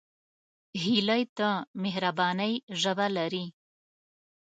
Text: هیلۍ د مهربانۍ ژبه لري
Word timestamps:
هیلۍ 0.83 1.23
د 1.37 1.39
مهربانۍ 1.83 2.53
ژبه 2.81 3.07
لري 3.17 3.45